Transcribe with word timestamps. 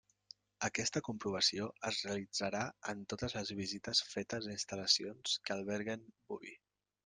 Aquesta 0.67 1.01
comprovació 1.07 1.67
es 1.89 1.99
realitzarà 2.07 2.63
en 2.95 3.05
totes 3.15 3.37
les 3.41 3.53
visites 3.61 4.03
fetes 4.17 4.51
a 4.51 4.57
instal·lacions 4.59 5.39
que 5.47 5.59
alberguen 5.61 6.13
boví. 6.35 6.61